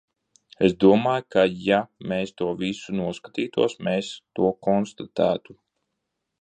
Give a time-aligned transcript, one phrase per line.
[0.67, 1.81] Es domāju, ka, ja
[2.13, 5.61] mēs to visu noskatītos, mēs to konstatētu.